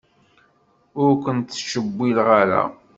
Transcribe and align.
Ur 1.01 1.11
ken-tettcewwil 1.23 2.17
ara. 2.39 2.63